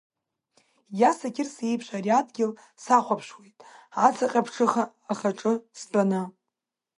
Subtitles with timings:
[0.99, 2.51] Иаса Қьырса иеиԥш, ари адгьыл
[2.83, 3.57] сахәаԥшуеит,
[4.05, 6.21] ацаҟьаԥҽыха ахаҿы стәаны.